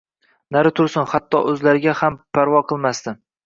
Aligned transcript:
Nari 0.55 0.71
tursin 0.79 1.05
hatto 1.11 1.43
o‘zlariga 1.53 1.97
ham 2.03 2.19
parvo 2.41 2.67
qilmasdi. 2.75 3.19